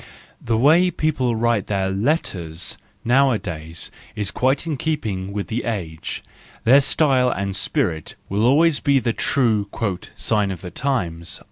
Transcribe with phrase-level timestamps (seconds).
[0.43, 6.23] The way people write their letters nowadays is quite in keeping with the age;
[6.63, 9.69] their style and spirit will always be the true"
[10.15, 11.39] sign of the times."